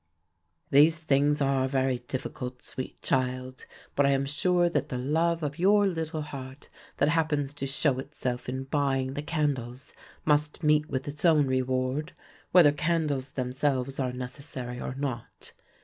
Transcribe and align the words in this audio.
"These 0.71 0.97
things 0.97 1.43
are 1.43 1.67
very 1.67 1.99
difficult, 1.99 2.63
sweet 2.63 2.99
child, 3.03 3.67
but 3.95 4.03
I 4.03 4.09
am 4.09 4.25
sure 4.25 4.67
that 4.67 4.89
the 4.89 4.97
love 4.97 5.43
of 5.43 5.59
your 5.59 5.85
little 5.85 6.23
heart 6.23 6.69
that 6.97 7.09
happens 7.09 7.53
to 7.53 7.67
show 7.67 7.99
itself 7.99 8.49
in 8.49 8.63
buying 8.63 9.13
the 9.13 9.21
candles 9.21 9.93
must 10.25 10.63
meet 10.63 10.89
with 10.89 11.07
its 11.07 11.23
own 11.23 11.45
reward, 11.45 12.13
whether 12.51 12.71
candles 12.71 13.33
themselves 13.33 13.99
are 13.99 14.11
necessary 14.11 14.81
or 14.81 14.95
not. 14.95 15.53